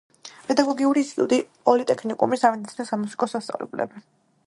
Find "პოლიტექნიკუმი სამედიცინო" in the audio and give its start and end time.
1.69-2.87